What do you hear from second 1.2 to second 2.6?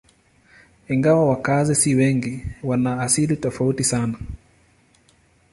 wakazi si wengi,